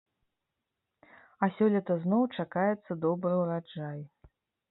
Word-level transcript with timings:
А 1.43 1.49
сёлета 1.57 1.93
зноў 2.07 2.23
чакаецца 2.43 2.91
добры 3.05 3.33
ўраджай. 3.43 3.99